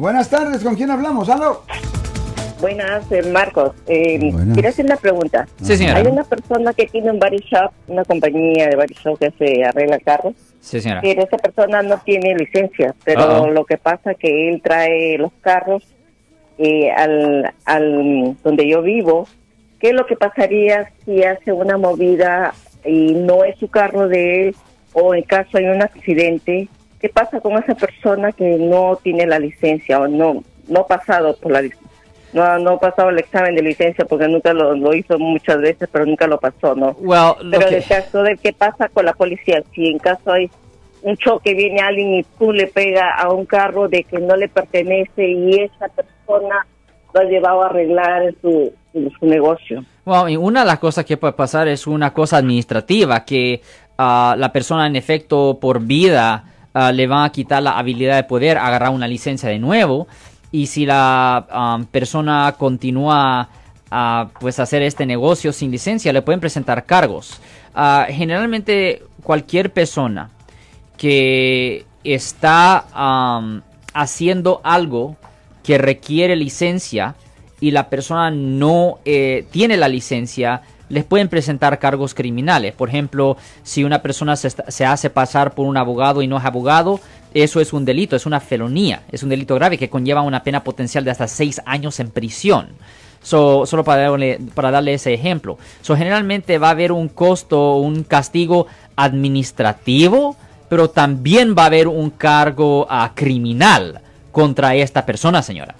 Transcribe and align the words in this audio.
Buenas 0.00 0.30
tardes, 0.30 0.62
¿con 0.64 0.76
quién 0.76 0.90
hablamos? 0.90 1.28
¿Aló? 1.28 1.62
Buenas, 2.58 3.12
eh, 3.12 3.20
Marcos. 3.30 3.72
Eh, 3.86 4.30
Buenas. 4.32 4.54
Quiero 4.54 4.68
hacer 4.70 4.86
una 4.86 4.96
pregunta. 4.96 5.46
Sí, 5.62 5.76
señora. 5.76 5.98
Hay 5.98 6.06
una 6.06 6.24
persona 6.24 6.72
que 6.72 6.86
tiene 6.86 7.10
un 7.10 7.18
body 7.18 7.36
shop, 7.50 7.70
una 7.86 8.02
compañía 8.06 8.68
de 8.68 8.76
body 8.76 8.94
shop 9.04 9.18
que 9.18 9.30
se 9.38 9.62
arregla 9.62 9.98
carros, 9.98 10.32
Sí, 10.60 10.80
señora. 10.80 11.02
pero 11.02 11.22
esa 11.22 11.36
persona 11.36 11.82
no 11.82 11.98
tiene 11.98 12.34
licencia, 12.34 12.94
pero 13.04 13.50
lo 13.50 13.66
que 13.66 13.76
pasa 13.76 14.12
es 14.12 14.16
que 14.16 14.48
él 14.48 14.62
trae 14.62 15.18
los 15.18 15.32
carros 15.42 15.82
eh, 16.56 16.90
al, 16.92 17.52
al 17.66 18.36
donde 18.42 18.66
yo 18.66 18.80
vivo. 18.80 19.28
¿Qué 19.80 19.90
es 19.90 19.94
lo 19.94 20.06
que 20.06 20.16
pasaría 20.16 20.90
si 21.04 21.22
hace 21.24 21.52
una 21.52 21.76
movida 21.76 22.54
y 22.86 23.12
no 23.12 23.44
es 23.44 23.58
su 23.58 23.68
carro 23.68 24.08
de 24.08 24.48
él 24.48 24.56
o 24.94 25.14
en 25.14 25.24
caso 25.24 25.58
hay 25.58 25.66
un 25.66 25.82
accidente? 25.82 26.68
¿Qué 27.00 27.08
pasa 27.08 27.40
con 27.40 27.52
esa 27.54 27.74
persona 27.74 28.32
que 28.32 28.56
no 28.58 28.98
tiene 29.02 29.26
la 29.26 29.38
licencia 29.38 30.00
o 30.00 30.08
no 30.08 30.42
no 30.68 30.80
ha 30.80 30.86
pasado 30.86 31.36
por 31.36 31.52
la 31.52 31.62
no 32.32 32.58
no 32.58 32.78
pasado 32.78 33.08
el 33.08 33.18
examen 33.18 33.56
de 33.56 33.62
licencia 33.62 34.04
porque 34.04 34.28
nunca 34.28 34.52
lo, 34.52 34.74
lo 34.74 34.94
hizo 34.94 35.18
muchas 35.18 35.60
veces 35.60 35.88
pero 35.90 36.06
nunca 36.06 36.26
lo 36.26 36.38
pasó 36.38 36.74
no 36.74 36.90
Well, 37.00 37.34
pero 37.50 37.68
en 37.68 37.74
el 37.74 37.84
caso 37.84 38.22
de 38.22 38.36
qué 38.36 38.52
pasa 38.52 38.88
con 38.88 39.04
la 39.04 39.12
policía 39.14 39.62
si 39.74 39.88
en 39.88 39.98
caso 39.98 40.32
hay 40.32 40.50
un 41.02 41.16
choque 41.16 41.54
viene 41.54 41.80
alguien 41.80 42.14
y 42.14 42.22
tú 42.38 42.52
le 42.52 42.66
pega 42.66 43.14
a 43.16 43.32
un 43.32 43.46
carro 43.46 43.88
de 43.88 44.04
que 44.04 44.18
no 44.18 44.36
le 44.36 44.48
pertenece 44.48 45.28
y 45.28 45.60
esa 45.60 45.88
persona 45.88 46.66
lo 47.12 47.20
ha 47.20 47.24
llevado 47.24 47.62
a 47.62 47.66
arreglar 47.66 48.32
su, 48.40 48.72
su, 48.92 49.10
su 49.18 49.26
negocio. 49.26 49.84
Well, 50.04 50.30
y 50.30 50.36
una 50.36 50.60
de 50.60 50.66
las 50.66 50.78
cosas 50.78 51.04
que 51.04 51.16
puede 51.16 51.32
pasar 51.32 51.66
es 51.68 51.86
una 51.86 52.12
cosa 52.12 52.36
administrativa, 52.36 53.24
que 53.24 53.60
ah, 53.98 54.34
la 54.38 54.52
persona 54.52 54.86
en 54.86 54.94
efecto 54.94 55.58
por 55.60 55.80
vida 55.80 56.44
ah, 56.74 56.92
le 56.92 57.06
van 57.06 57.24
a 57.24 57.32
quitar 57.32 57.62
la 57.62 57.78
habilidad 57.78 58.16
de 58.16 58.24
poder 58.24 58.58
agarrar 58.58 58.90
una 58.90 59.08
licencia 59.08 59.48
de 59.48 59.58
nuevo. 59.58 60.06
Y 60.52 60.66
si 60.66 60.86
la 60.86 61.46
ah, 61.50 61.78
persona 61.90 62.54
continúa 62.58 63.48
a 63.90 64.28
pues 64.38 64.60
hacer 64.60 64.82
este 64.82 65.06
negocio 65.06 65.52
sin 65.52 65.70
licencia, 65.70 66.12
le 66.12 66.22
pueden 66.22 66.40
presentar 66.40 66.84
cargos. 66.86 67.40
Ah, 67.74 68.06
generalmente 68.08 69.02
cualquier 69.22 69.72
persona 69.72 70.30
que 70.96 71.86
está 72.04 72.84
haciendo 73.92 74.60
algo 74.64 75.16
que 75.62 75.78
requiere 75.78 76.36
licencia 76.36 77.14
y 77.60 77.70
la 77.70 77.88
persona 77.88 78.30
no 78.30 78.98
eh, 79.04 79.46
tiene 79.50 79.76
la 79.76 79.88
licencia, 79.88 80.62
les 80.90 81.04
pueden 81.04 81.28
presentar 81.28 81.78
cargos 81.78 82.12
criminales. 82.12 82.74
Por 82.74 82.90
ejemplo, 82.90 83.38
si 83.62 83.84
una 83.84 84.02
persona 84.02 84.36
se, 84.36 84.50
se 84.50 84.84
hace 84.84 85.08
pasar 85.08 85.54
por 85.54 85.66
un 85.66 85.78
abogado 85.78 86.20
y 86.20 86.26
no 86.26 86.36
es 86.36 86.44
abogado, 86.44 87.00
eso 87.32 87.60
es 87.60 87.72
un 87.72 87.84
delito, 87.84 88.16
es 88.16 88.26
una 88.26 88.40
felonía, 88.40 89.02
es 89.10 89.22
un 89.22 89.28
delito 89.28 89.54
grave 89.54 89.78
que 89.78 89.88
conlleva 89.88 90.20
una 90.20 90.42
pena 90.42 90.62
potencial 90.62 91.04
de 91.04 91.12
hasta 91.12 91.28
seis 91.28 91.62
años 91.64 92.00
en 92.00 92.10
prisión. 92.10 92.68
So, 93.22 93.66
solo 93.66 93.84
para 93.84 94.02
darle, 94.02 94.40
para 94.54 94.70
darle 94.70 94.94
ese 94.94 95.12
ejemplo. 95.14 95.58
So, 95.82 95.96
generalmente 95.96 96.58
va 96.58 96.68
a 96.68 96.72
haber 96.72 96.90
un 96.90 97.08
costo, 97.08 97.76
un 97.76 98.02
castigo 98.02 98.66
administrativo, 98.96 100.36
pero 100.68 100.90
también 100.90 101.54
va 101.56 101.64
a 101.64 101.66
haber 101.66 101.86
un 101.86 102.10
cargo 102.10 102.86
ah, 102.88 103.12
criminal 103.14 104.00
contra 104.32 104.74
esta 104.74 105.04
persona, 105.04 105.42
señora. 105.42 105.74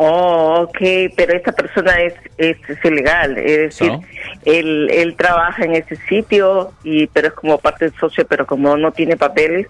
Oh, 0.00 0.60
ok, 0.68 0.78
pero 1.16 1.36
esa 1.36 1.50
persona 1.50 2.00
es, 2.00 2.14
es, 2.36 2.56
es 2.68 2.84
ilegal, 2.84 3.36
es 3.36 3.58
decir, 3.58 3.88
So? 3.90 4.00
él, 4.44 4.88
él 4.92 5.16
trabaja 5.16 5.64
en 5.64 5.74
ese 5.74 5.96
sitio, 6.08 6.72
y 6.84 7.08
pero 7.08 7.28
es 7.28 7.34
como 7.34 7.58
parte 7.58 7.86
del 7.86 7.98
socio, 7.98 8.24
pero 8.26 8.46
como 8.46 8.76
no 8.76 8.92
tiene 8.92 9.16
papeles, 9.16 9.66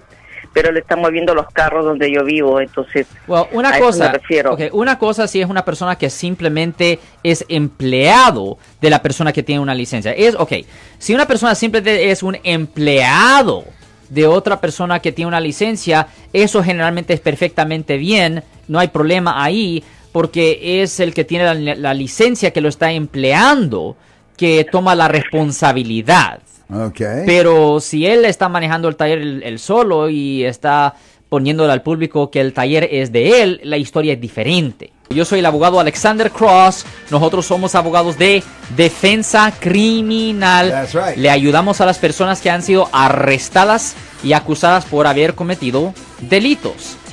pero 0.52 0.70
le 0.70 0.80
están 0.80 1.00
moviendo 1.00 1.34
los 1.34 1.46
carros 1.48 1.84
donde 1.86 2.10
yo 2.12 2.24
vivo, 2.24 2.60
entonces 2.60 3.06
Well, 3.26 3.44
una 3.52 3.70
a 3.70 3.76
eso 3.76 3.86
cosa, 3.86 4.06
me 4.06 4.18
refiero. 4.18 4.52
ok, 4.52 4.60
una 4.72 4.98
cosa 4.98 5.26
si 5.28 5.40
es 5.40 5.48
una 5.48 5.64
persona 5.64 5.96
que 5.96 6.10
simplemente 6.10 6.98
es 7.22 7.46
empleado 7.48 8.58
de 8.82 8.90
la 8.90 9.00
persona 9.00 9.32
que 9.32 9.42
tiene 9.42 9.60
una 9.60 9.74
licencia. 9.74 10.12
Es, 10.12 10.34
ok, 10.34 10.52
si 10.98 11.14
una 11.14 11.26
persona 11.26 11.54
simplemente 11.54 12.10
es 12.10 12.22
un 12.22 12.36
empleado 12.44 13.64
de 14.10 14.26
otra 14.26 14.60
persona 14.60 15.00
que 15.00 15.12
tiene 15.12 15.28
una 15.28 15.40
licencia, 15.40 16.08
eso 16.32 16.62
generalmente 16.62 17.12
es 17.14 17.20
perfectamente 17.20 17.96
bien, 17.98 18.42
no 18.66 18.78
hay 18.78 18.88
problema 18.88 19.42
ahí, 19.42 19.84
porque 20.12 20.82
es 20.82 21.00
el 21.00 21.14
que 21.14 21.24
tiene 21.24 21.44
la, 21.44 21.74
la 21.74 21.94
licencia 21.94 22.50
que 22.50 22.60
lo 22.60 22.68
está 22.68 22.92
empleando 22.92 23.96
que 24.38 24.66
toma 24.70 24.94
la 24.94 25.08
responsabilidad. 25.08 26.40
Ok. 26.72 27.00
Pero 27.26 27.80
si 27.80 28.06
él 28.06 28.24
está 28.24 28.48
manejando 28.48 28.88
el 28.88 28.96
taller 28.96 29.18
él, 29.18 29.58
solo 29.58 30.08
y 30.08 30.44
está 30.44 30.94
poniéndole 31.28 31.72
al 31.72 31.82
público 31.82 32.30
que 32.30 32.40
el 32.40 32.52
taller 32.52 32.88
es 32.90 33.12
de 33.12 33.42
él, 33.42 33.60
la 33.64 33.76
historia 33.76 34.14
es 34.14 34.20
diferente. 34.20 34.92
Yo 35.10 35.24
soy 35.24 35.38
el 35.38 35.46
abogado 35.46 35.80
Alexander 35.80 36.30
Cross. 36.30 36.84
Nosotros 37.10 37.46
somos 37.46 37.74
abogados 37.74 38.18
de 38.18 38.42
defensa 38.76 39.52
criminal. 39.58 40.70
That's 40.70 40.94
right. 40.94 41.16
Le 41.16 41.30
ayudamos 41.30 41.80
a 41.80 41.86
las 41.86 41.98
personas 41.98 42.40
que 42.42 42.50
han 42.50 42.62
sido 42.62 42.88
arrestadas 42.92 43.96
y 44.22 44.34
acusadas 44.34 44.84
por 44.84 45.06
haber 45.06 45.34
cometido 45.34 45.94
delitos. 46.20 46.98